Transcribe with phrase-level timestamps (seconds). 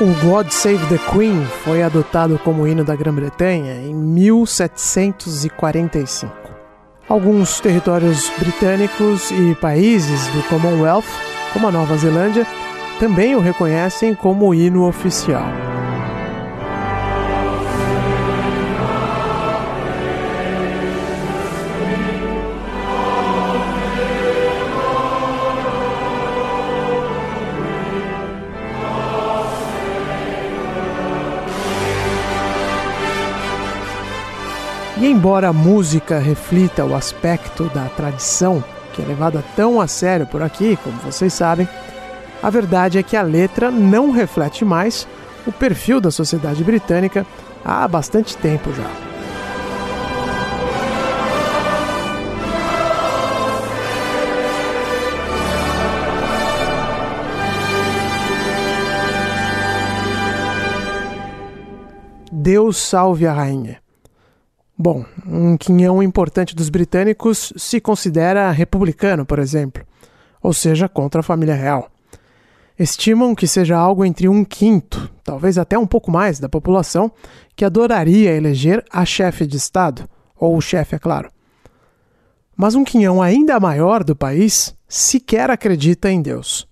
[0.00, 6.32] O God Save the Queen foi adotado como hino da Grã-Bretanha em 1745.
[7.08, 11.02] Alguns territórios britânicos e países do Commonwealth,
[11.52, 12.46] como a Nova Zelândia,
[13.00, 15.42] também o reconhecem como hino oficial.
[35.00, 40.26] E embora a música reflita o aspecto da tradição, que é levada tão a sério
[40.26, 41.68] por aqui, como vocês sabem,
[42.42, 45.06] a verdade é que a letra não reflete mais
[45.46, 47.24] o perfil da sociedade britânica
[47.64, 48.90] há bastante tempo já.
[62.32, 63.87] Deus salve a rainha.
[64.80, 69.84] Bom, um quinhão importante dos britânicos se considera republicano, por exemplo,
[70.40, 71.90] ou seja, contra a família real.
[72.78, 77.10] Estimam que seja algo entre um quinto, talvez até um pouco mais, da população
[77.56, 81.28] que adoraria eleger a chefe de Estado, ou o chefe, é claro.
[82.56, 86.68] Mas um quinhão ainda maior do país sequer acredita em Deus.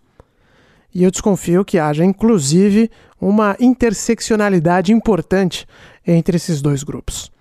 [0.95, 2.89] E eu desconfio que haja, inclusive,
[3.21, 5.67] uma interseccionalidade importante
[6.07, 7.35] entre esses dois grupos.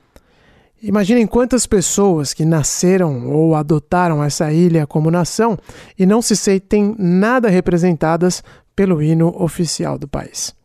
[0.87, 5.57] Imaginem quantas pessoas que nasceram ou adotaram essa ilha como nação
[5.97, 8.43] e não se sentem nada representadas
[8.75, 10.55] pelo hino oficial do país.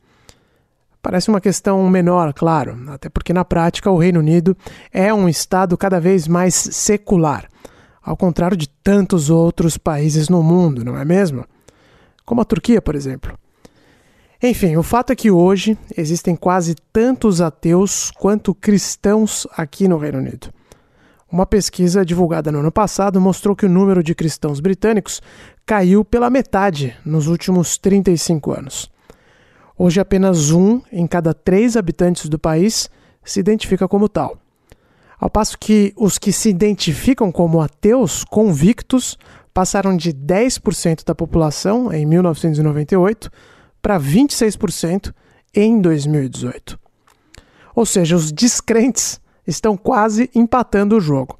[1.00, 4.54] Parece uma questão menor, claro, até porque na prática o Reino Unido
[4.92, 7.48] é um estado cada vez mais secular,
[8.03, 11.47] ao contrário de tantos outros países no mundo, não é mesmo?
[12.26, 13.38] Como a Turquia, por exemplo.
[14.43, 20.17] Enfim, o fato é que hoje existem quase tantos ateus quanto cristãos aqui no Reino
[20.17, 20.49] Unido.
[21.31, 25.21] Uma pesquisa divulgada no ano passado mostrou que o número de cristãos britânicos
[25.67, 28.91] caiu pela metade nos últimos 35 anos.
[29.77, 32.89] Hoje, apenas um em cada três habitantes do país
[33.22, 34.39] se identifica como tal.
[35.19, 39.19] Ao passo que os que se identificam como ateus convictos
[39.53, 43.31] passaram de 10% da população em 1998
[43.80, 45.12] para 26%
[45.54, 46.78] em 2018.
[47.74, 51.38] Ou seja, os descrentes estão quase empatando o jogo.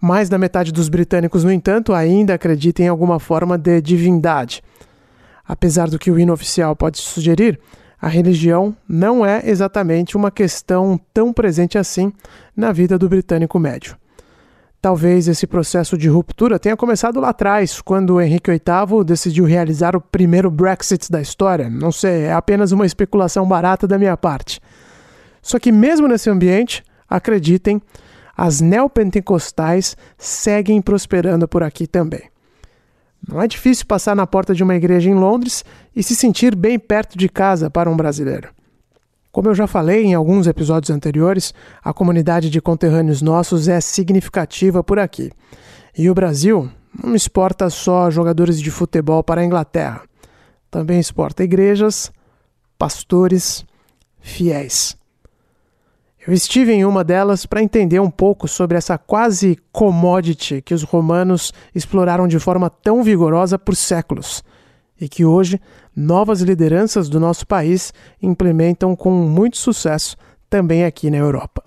[0.00, 4.62] Mais da metade dos britânicos, no entanto, ainda acredita em alguma forma de divindade.
[5.46, 7.58] Apesar do que o hino oficial pode sugerir,
[8.00, 12.12] a religião não é exatamente uma questão tão presente assim
[12.56, 13.96] na vida do britânico médio.
[14.80, 20.00] Talvez esse processo de ruptura tenha começado lá atrás, quando Henrique VIII decidiu realizar o
[20.00, 21.68] primeiro Brexit da história.
[21.68, 24.60] Não sei, é apenas uma especulação barata da minha parte.
[25.42, 27.82] Só que, mesmo nesse ambiente, acreditem,
[28.36, 32.30] as neopentecostais seguem prosperando por aqui também.
[33.26, 36.78] Não é difícil passar na porta de uma igreja em Londres e se sentir bem
[36.78, 38.50] perto de casa para um brasileiro.
[39.30, 41.52] Como eu já falei em alguns episódios anteriores,
[41.84, 45.30] a comunidade de conterrâneos nossos é significativa por aqui.
[45.96, 46.70] E o Brasil
[47.02, 50.02] não exporta só jogadores de futebol para a Inglaterra.
[50.70, 52.10] Também exporta igrejas,
[52.78, 53.64] pastores,
[54.18, 54.96] fiéis.
[56.26, 60.82] Eu estive em uma delas para entender um pouco sobre essa quase commodity que os
[60.82, 64.42] romanos exploraram de forma tão vigorosa por séculos
[65.00, 65.60] e que hoje
[65.98, 67.92] novas lideranças do nosso país
[68.22, 70.16] implementam com muito sucesso
[70.48, 71.64] também aqui na Europa.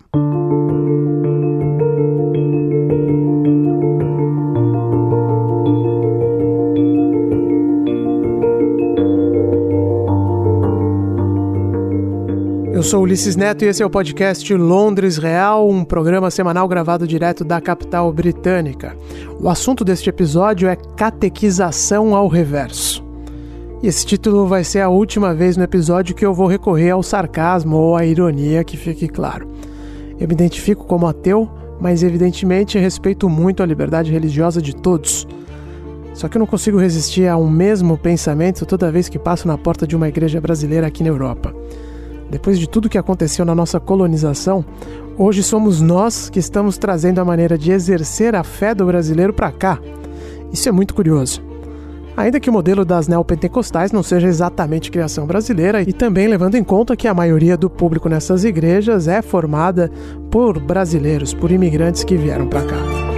[12.73, 17.05] Eu sou Ulisses Neto e esse é o podcast Londres Real, um programa semanal gravado
[17.05, 18.97] direto da capital britânica.
[19.39, 23.10] O assunto deste episódio é catequização ao reverso.
[23.83, 27.01] E esse título vai ser a última vez no episódio que eu vou recorrer ao
[27.01, 29.47] sarcasmo ou à ironia, que fique claro.
[30.19, 31.49] Eu me identifico como ateu,
[31.79, 35.27] mas evidentemente respeito muito a liberdade religiosa de todos.
[36.13, 39.57] Só que eu não consigo resistir a um mesmo pensamento toda vez que passo na
[39.57, 41.51] porta de uma igreja brasileira aqui na Europa.
[42.29, 44.63] Depois de tudo que aconteceu na nossa colonização,
[45.17, 49.51] hoje somos nós que estamos trazendo a maneira de exercer a fé do brasileiro para
[49.51, 49.79] cá.
[50.53, 51.50] Isso é muito curioso.
[52.21, 56.63] Ainda que o modelo das neopentecostais não seja exatamente criação brasileira, e também levando em
[56.63, 59.89] conta que a maioria do público nessas igrejas é formada
[60.29, 63.10] por brasileiros, por imigrantes que vieram para cá.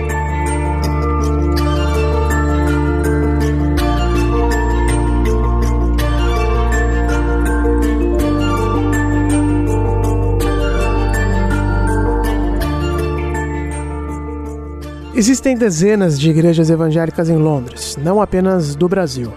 [15.25, 19.31] Existem dezenas de igrejas evangélicas em Londres, não apenas do Brasil.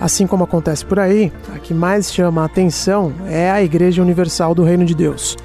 [0.00, 4.52] Assim como acontece por aí, a que mais chama a atenção é a Igreja Universal
[4.52, 5.36] do Reino de Deus.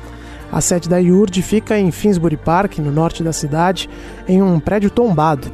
[0.51, 3.87] A sede da IURD fica em Finsbury Park, no norte da cidade,
[4.27, 5.47] em um prédio tombado.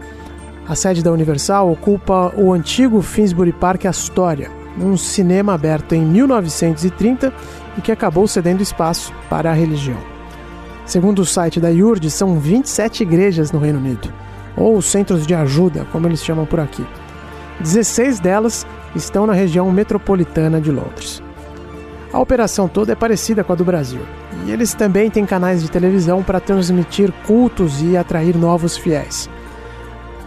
[0.70, 4.50] A sede da Universal ocupa o antigo Finsbury Park Astoria,
[4.80, 7.34] um cinema aberto em 1930
[7.78, 10.13] e que acabou cedendo espaço para a religião.
[10.86, 14.12] Segundo o site da IURD, são 27 igrejas no Reino Unido,
[14.58, 16.86] ou centros de ajuda, como eles chamam por aqui.
[17.62, 21.24] 16 delas estão na região metropolitana de Londres.
[22.12, 24.02] A operação toda é parecida com a do Brasil,
[24.46, 29.30] e eles também têm canais de televisão para transmitir cultos e atrair novos fiéis.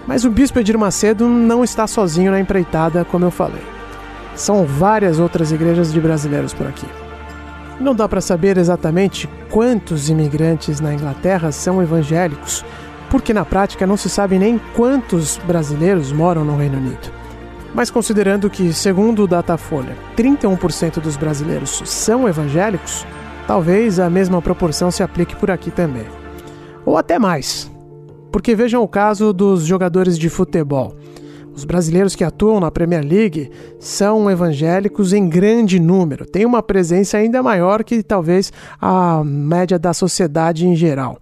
[0.06, 3.62] Mas o bispo Edir Macedo não está sozinho na empreitada, como eu falei.
[4.34, 6.86] São várias outras igrejas de brasileiros por aqui.
[7.78, 12.64] Não dá para saber exatamente quantos imigrantes na Inglaterra são evangélicos,
[13.10, 17.12] porque na prática não se sabe nem quantos brasileiros moram no Reino Unido.
[17.74, 23.06] Mas considerando que, segundo o Datafolha, 31% dos brasileiros são evangélicos,
[23.46, 26.06] talvez a mesma proporção se aplique por aqui também.
[26.86, 27.70] Ou até mais.
[28.32, 30.94] Porque vejam o caso dos jogadores de futebol.
[31.56, 33.50] Os brasileiros que atuam na Premier League
[33.80, 39.94] são evangélicos em grande número, têm uma presença ainda maior que talvez a média da
[39.94, 41.18] sociedade em geral.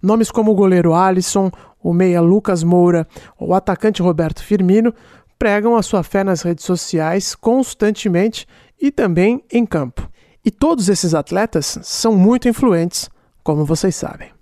[0.00, 1.50] Nomes como o goleiro Alisson,
[1.82, 3.06] o meia Lucas Moura,
[3.38, 4.94] o atacante Roberto Firmino
[5.38, 8.46] pregam a sua fé nas redes sociais constantemente
[8.80, 10.08] e também em campo.
[10.42, 13.10] E todos esses atletas são muito influentes,
[13.44, 14.37] como vocês sabem.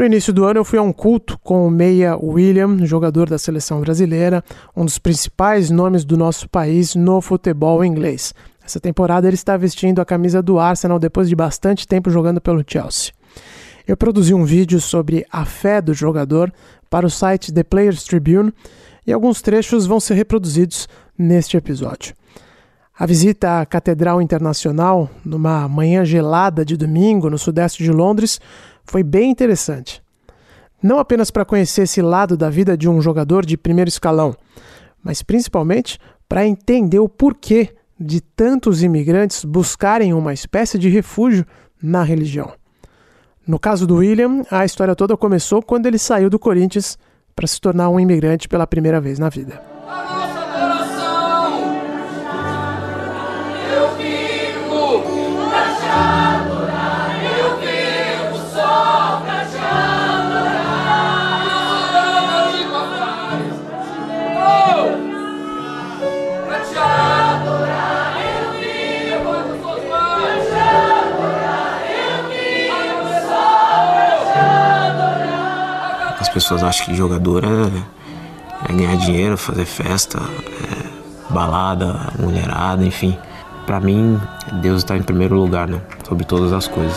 [0.00, 3.36] No início do ano eu fui a um culto com o meia William, jogador da
[3.36, 4.42] seleção brasileira,
[4.74, 8.32] um dos principais nomes do nosso país no futebol inglês.
[8.64, 12.64] Essa temporada ele está vestindo a camisa do Arsenal depois de bastante tempo jogando pelo
[12.66, 13.12] Chelsea.
[13.86, 16.50] Eu produzi um vídeo sobre a fé do jogador
[16.88, 18.54] para o site The Players Tribune
[19.06, 20.88] e alguns trechos vão ser reproduzidos
[21.18, 22.14] neste episódio.
[22.98, 28.40] A visita à Catedral Internacional, numa manhã gelada de domingo no sudeste de Londres,
[28.90, 30.02] foi bem interessante.
[30.82, 34.34] Não apenas para conhecer esse lado da vida de um jogador de primeiro escalão,
[35.00, 35.96] mas principalmente
[36.28, 41.46] para entender o porquê de tantos imigrantes buscarem uma espécie de refúgio
[41.80, 42.52] na religião.
[43.46, 46.98] No caso do William, a história toda começou quando ele saiu do Corinthians
[47.36, 49.69] para se tornar um imigrante pela primeira vez na vida.
[76.50, 83.16] Pessoas acham que jogador é, é ganhar dinheiro, fazer festa, é balada, mulherada, enfim.
[83.64, 84.20] Para mim,
[84.60, 85.80] Deus está em primeiro lugar, né?
[86.08, 86.96] Sobre todas as coisas.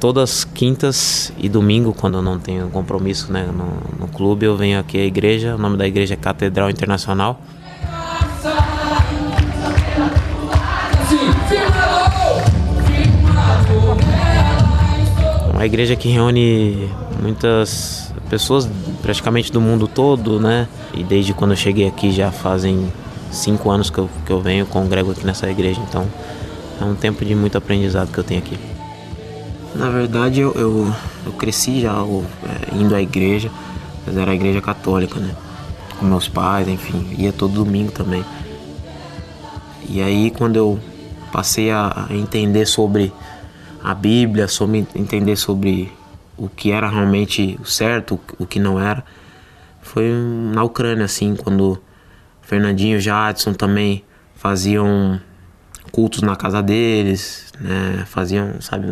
[0.00, 4.78] todas quintas e domingo, quando eu não tenho compromisso né, no, no, clube, eu venho
[4.78, 5.54] aqui à igreja.
[5.54, 7.40] O nome da igreja é Catedral Internacional.
[15.64, 16.90] Uma igreja que reúne
[17.22, 18.68] muitas pessoas
[19.00, 20.68] praticamente do mundo todo, né?
[20.92, 22.92] E desde quando eu cheguei aqui já fazem
[23.32, 26.06] cinco anos que eu, que eu venho, congrego aqui nessa igreja, então
[26.78, 28.58] é um tempo de muito aprendizado que eu tenho aqui.
[29.74, 30.94] Na verdade, eu, eu,
[31.24, 33.50] eu cresci já eu, é, indo à igreja,
[34.06, 35.34] mas era a igreja católica, né?
[35.98, 38.22] Com meus pais, enfim, ia todo domingo também.
[39.88, 40.78] E aí, quando eu
[41.32, 43.10] passei a entender sobre
[43.84, 45.92] a Bíblia, sobre entender sobre
[46.38, 49.04] o que era realmente certo, o que não era.
[49.82, 50.10] Foi
[50.54, 51.78] na Ucrânia, assim, quando
[52.40, 54.02] Fernandinho e Jadson também
[54.34, 55.20] faziam
[55.92, 58.04] cultos na casa deles, né?
[58.06, 58.86] Faziam, sabe,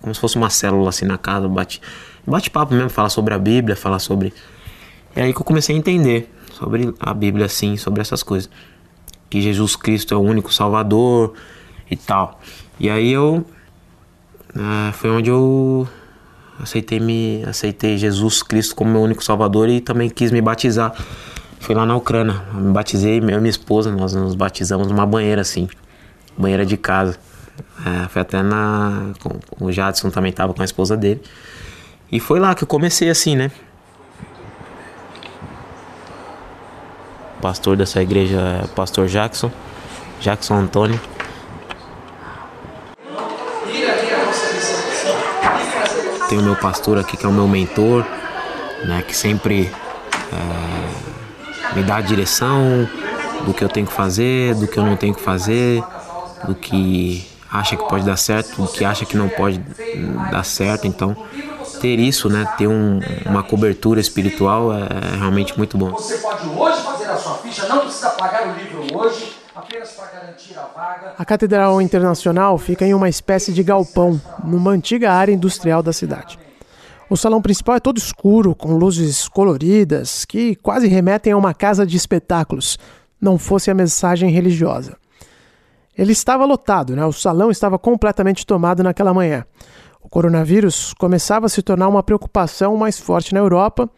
[0.00, 1.80] como se fosse uma célula assim na casa, bate,
[2.26, 4.34] bate papo mesmo, falar sobre a Bíblia, falar sobre.
[5.14, 8.50] É aí que eu comecei a entender sobre a Bíblia, assim, sobre essas coisas.
[9.30, 11.34] Que Jesus Cristo é o único Salvador
[11.88, 12.40] e tal.
[12.78, 13.46] E aí eu.
[14.56, 15.88] É, foi onde eu
[16.60, 20.94] aceitei me aceitei Jesus Cristo como meu único Salvador e também quis me batizar.
[21.60, 25.40] Fui lá na Ucrânia, me batizei, eu e minha esposa, nós nos batizamos numa banheira
[25.40, 25.68] assim
[26.36, 27.18] banheira de casa.
[27.84, 29.12] É, foi até na.
[29.22, 31.22] Com, o Jadson também estava com a esposa dele.
[32.10, 33.50] E foi lá que eu comecei assim, né?
[37.38, 39.50] O pastor dessa igreja é o pastor Jackson,
[40.20, 41.00] Jackson Antônio.
[46.28, 48.04] Tem o meu pastor aqui que é o meu mentor,
[48.84, 49.02] né?
[49.06, 49.70] Que sempre
[50.32, 52.88] é, me dá a direção
[53.44, 55.82] do que eu tenho que fazer, do que eu não tenho que fazer
[56.46, 59.58] do que acha que pode dar certo, do que acha que não pode
[60.30, 60.86] dar certo.
[60.86, 61.16] Então,
[61.80, 64.82] ter isso, né, ter um, uma cobertura espiritual é,
[65.14, 65.90] é realmente muito bom.
[65.90, 69.31] Você pode hoje fazer a sua ficha, não precisa pagar o livro hoje.
[71.18, 76.38] A Catedral Internacional fica em uma espécie de galpão, numa antiga área industrial da cidade.
[77.08, 81.86] O salão principal é todo escuro, com luzes coloridas, que quase remetem a uma casa
[81.86, 82.78] de espetáculos,
[83.20, 84.96] não fosse a mensagem religiosa.
[85.96, 87.04] Ele estava lotado, né?
[87.04, 89.44] o salão estava completamente tomado naquela manhã.
[90.02, 93.88] O coronavírus começava a se tornar uma preocupação mais forte na Europa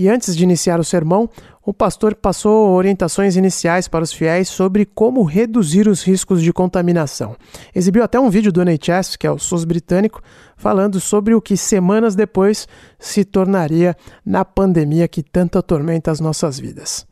[0.00, 1.28] e antes de iniciar o sermão,
[1.60, 7.34] o pastor passou orientações iniciais para os fiéis sobre como reduzir os riscos de contaminação.
[7.74, 10.22] Exibiu até um vídeo do NHS, que é o SUS britânico,
[10.56, 16.60] falando sobre o que semanas depois se tornaria na pandemia que tanto atormenta as nossas
[16.60, 17.04] vidas.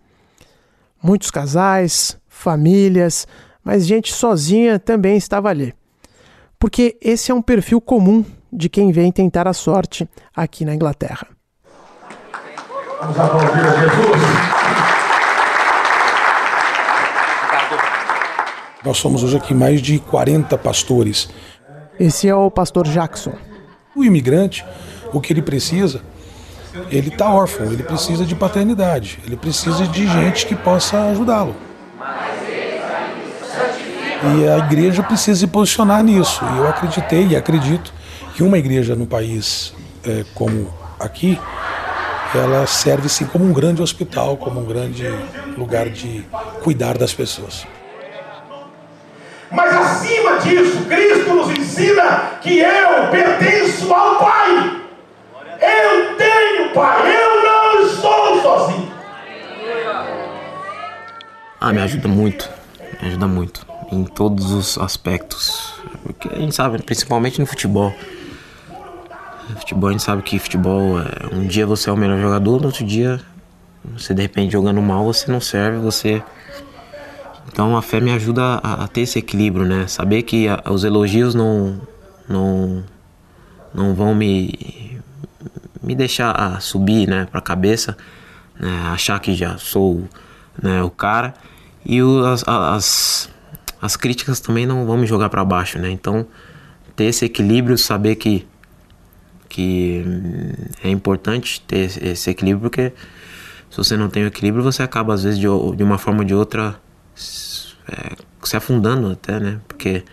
[1.03, 3.27] Muitos casais, famílias,
[3.65, 5.75] mas gente sozinha também estava ali.
[6.57, 11.36] Porque esse é um perfil comum de quem vem tentar a sorte aqui na Inglaterra.
[13.01, 14.57] Vamos aplaudir a Jesus.
[18.85, 21.29] Nós somos hoje aqui mais de 40 pastores.
[22.01, 23.35] Esse é o pastor Jackson.
[23.95, 24.65] O imigrante,
[25.13, 26.01] o que ele precisa,
[26.91, 31.55] ele está órfão, ele precisa de paternidade, ele precisa de gente que possa ajudá-lo.
[34.39, 36.43] E a igreja precisa se posicionar nisso.
[36.55, 37.93] E eu acreditei e acredito
[38.35, 39.75] que uma igreja no país
[40.05, 41.39] é, como aqui,
[42.37, 45.05] ela serve sim como um grande hospital, como um grande
[45.57, 46.25] lugar de
[46.63, 47.67] cuidar das pessoas.
[49.51, 54.83] Mas acima disso, Cristo nos ensina que eu pertenço ao Pai.
[55.61, 58.93] Eu tenho Pai, eu não estou sozinho.
[61.61, 62.51] Ah, me ajuda muito,
[63.01, 65.75] me ajuda muito em todos os aspectos.
[66.03, 67.95] Porque a gente sabe, principalmente no futebol.
[69.55, 72.67] Futebol a gente sabe que futebol é, um dia você é o melhor jogador, no
[72.67, 73.21] outro dia
[73.85, 76.23] você de repente jogando mal, você não serve, você
[77.53, 79.87] então a fé me ajuda a, a ter esse equilíbrio, né?
[79.87, 81.81] Saber que a, os elogios não
[82.29, 82.85] não
[83.73, 85.01] não vão me
[85.83, 87.97] me deixar subir, né, para a cabeça,
[88.59, 88.89] né?
[88.93, 90.03] achar que já sou
[90.61, 91.33] né, o cara
[91.85, 93.31] e o, as, as
[93.81, 95.91] as críticas também não vão me jogar para baixo, né?
[95.91, 96.27] Então,
[96.97, 98.47] ter esse equilíbrio, saber que
[99.49, 100.05] que
[100.83, 102.93] é importante ter esse equilíbrio, porque
[103.71, 106.25] se você não tem o equilíbrio, você acaba às vezes de, de uma forma ou
[106.25, 106.77] de outra
[107.89, 109.61] é, se afundando até, né?
[109.67, 110.05] Porque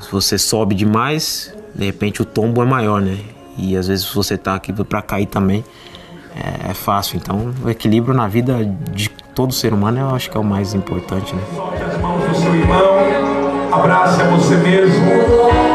[0.00, 3.18] se você sobe demais, de repente o tombo é maior, né?
[3.56, 5.64] E às vezes se você tá aqui para cair também,
[6.34, 7.16] é, é, fácil.
[7.16, 10.74] Então, o equilíbrio na vida de todo ser humano eu acho que é o mais
[10.74, 11.42] importante, né?
[11.84, 15.69] as mãos do seu irmão, abrace a você mesmo.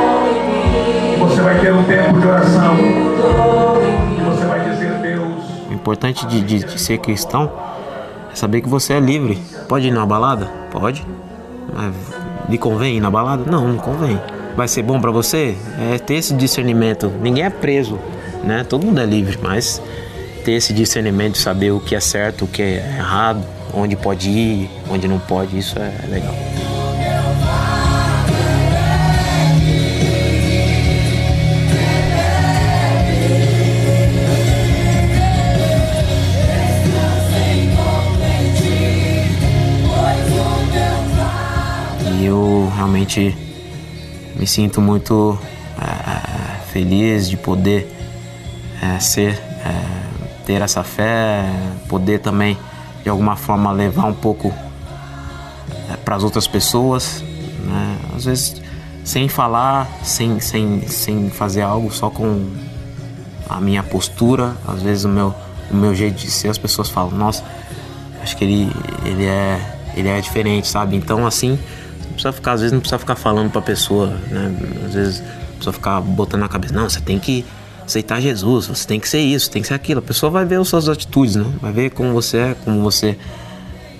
[1.35, 2.77] Você vai ter um tempo de oração.
[4.25, 5.43] Você vai Deus.
[5.69, 7.51] O importante de, de, de ser cristão
[8.31, 9.37] é saber que você é livre.
[9.67, 10.49] Pode ir na balada?
[10.71, 11.05] Pode.
[11.73, 11.93] Mas
[12.47, 13.43] lhe convém ir na balada?
[13.51, 14.17] Não, não convém.
[14.55, 15.57] Vai ser bom para você?
[15.91, 17.11] É ter esse discernimento.
[17.21, 17.99] Ninguém é preso,
[18.41, 18.63] né?
[18.63, 19.81] Todo mundo é livre, mas
[20.45, 24.69] ter esse discernimento saber o que é certo, o que é errado, onde pode ir,
[24.89, 26.33] onde não pode, isso é legal.
[42.25, 43.35] Eu realmente
[44.35, 45.37] me sinto muito
[46.75, 47.89] feliz de poder
[48.81, 49.81] é, ser, é,
[50.45, 51.45] ter essa fé,
[51.87, 52.57] poder também
[53.01, 54.53] de alguma forma levar um pouco
[55.89, 57.23] é, para as outras pessoas,
[57.63, 57.97] né?
[58.13, 58.61] às vezes
[59.05, 62.45] sem falar, sem, sem, sem fazer algo, só com
[63.47, 65.33] a minha postura, às vezes o meu,
[65.71, 67.41] o meu jeito de ser, as pessoas falam, nossa,
[68.21, 68.69] acho que ele,
[69.05, 70.97] ele, é, ele é diferente, sabe?
[70.97, 71.57] Então assim,
[72.15, 74.55] precisa ficar, às vezes não precisa ficar falando para a pessoa, né?
[74.85, 77.45] Às vezes precisa ficar botando na cabeça, não, você tem que
[77.85, 79.99] aceitar Jesus, você tem que ser isso, tem que ser aquilo.
[79.99, 81.45] A pessoa vai ver as suas atitudes, né?
[81.61, 83.17] Vai ver como você é, como você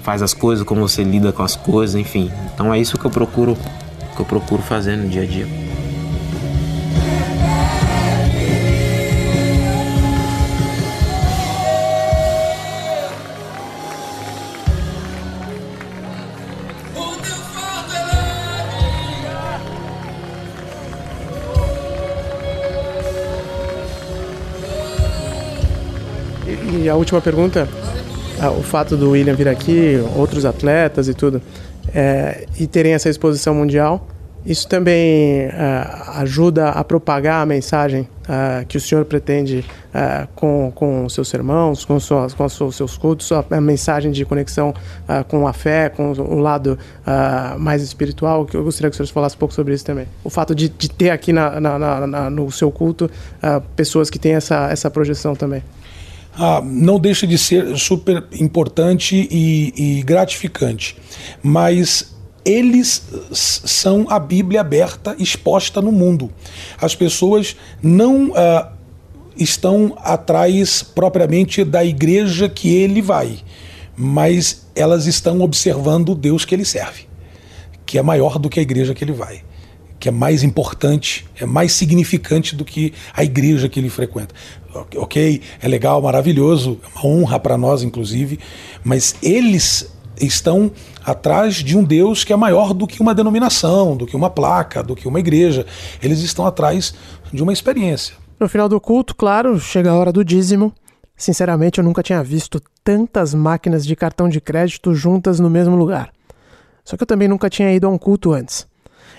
[0.02, 2.32] faz as coisas, como você lida com as coisas, enfim.
[2.54, 3.58] Então é isso que eu procuro
[4.16, 5.65] que eu procuro fazer no dia a dia.
[26.86, 27.68] E a última pergunta,
[28.40, 31.42] ah, o fato do William vir aqui, outros atletas e tudo,
[31.92, 34.08] é, e terem essa exposição mundial,
[34.46, 39.66] isso também uh, ajuda a propagar a mensagem uh, que o senhor pretende
[40.36, 44.74] com, com seus sermãos, com, suas, com os seus cultos, a mensagem de conexão
[45.30, 46.78] com a fé, com o lado
[47.58, 50.06] mais espiritual, que eu gostaria que o senhor falasse um pouco sobre isso também.
[50.22, 53.10] O fato de, de ter aqui na, na, na, no seu culto
[53.74, 55.64] pessoas que têm essa, essa projeção também.
[56.38, 60.98] Ah, não deixa de ser super importante e, e gratificante,
[61.42, 62.14] mas
[62.44, 63.02] eles
[63.32, 66.30] são a Bíblia aberta, exposta no mundo.
[66.80, 68.68] As pessoas não uh,
[69.38, 73.40] estão atrás propriamente da igreja que ele vai,
[73.96, 77.08] mas elas estão observando o Deus que ele serve,
[77.86, 79.42] que é maior do que a igreja que ele vai,
[80.06, 84.36] que é mais importante, é mais significante do que a igreja que ele frequenta.
[84.98, 88.38] Ok, é legal, maravilhoso, é uma honra para nós, inclusive,
[88.84, 90.72] mas eles estão
[91.04, 94.84] atrás de um Deus que é maior do que uma denominação, do que uma placa,
[94.84, 95.66] do que uma igreja.
[96.04, 96.94] Eles estão atrás
[97.34, 98.14] de uma experiência.
[98.40, 100.72] No final do culto, claro, chega a hora do dízimo.
[101.18, 106.12] Sinceramente, eu nunca tinha visto tantas máquinas de cartão de crédito juntas no mesmo lugar.
[106.84, 108.68] Só que eu também nunca tinha ido a um culto antes.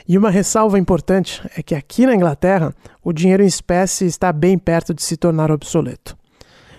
[0.09, 4.57] E uma ressalva importante é que aqui na Inglaterra, o dinheiro em espécie está bem
[4.57, 6.17] perto de se tornar obsoleto.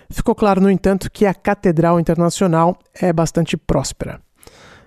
[0.08, 4.18] Ficou claro, no entanto, que a Catedral Internacional é bastante próspera.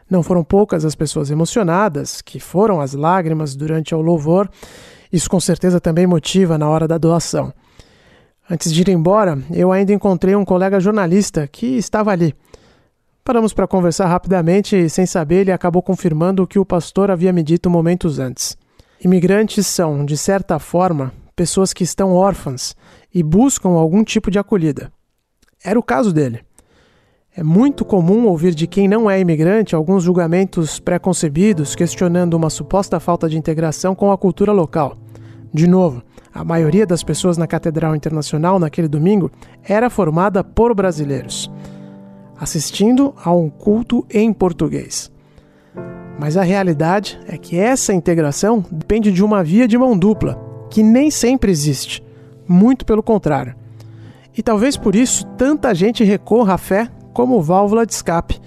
[0.09, 4.49] Não foram poucas as pessoas emocionadas, que foram as lágrimas durante o louvor.
[5.13, 7.53] Isso com certeza também motiva na hora da doação.
[8.49, 12.35] Antes de ir embora, eu ainda encontrei um colega jornalista que estava ali.
[13.23, 17.31] Paramos para conversar rapidamente e, sem saber, ele acabou confirmando o que o pastor havia
[17.31, 18.57] me dito momentos antes.
[19.03, 22.75] Imigrantes são, de certa forma, pessoas que estão órfãs
[23.13, 24.91] e buscam algum tipo de acolhida.
[25.63, 26.41] Era o caso dele.
[27.35, 32.99] É muito comum ouvir de quem não é imigrante alguns julgamentos preconcebidos questionando uma suposta
[32.99, 34.97] falta de integração com a cultura local.
[35.53, 36.03] De novo,
[36.33, 39.31] a maioria das pessoas na Catedral Internacional naquele domingo
[39.63, 41.49] era formada por brasileiros,
[42.41, 45.11] assistindo a um culto em português.
[46.17, 50.81] Mas a realidade é que essa integração depende de uma via de mão dupla, que
[50.81, 52.03] nem sempre existe.
[52.47, 53.53] Muito pelo contrário.
[54.35, 58.41] E talvez por isso tanta gente recorra à fé como válvula de escape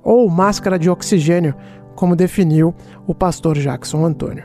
[0.00, 1.54] ou máscara de oxigênio,
[1.96, 2.72] como definiu
[3.04, 4.44] o pastor Jackson Antônio.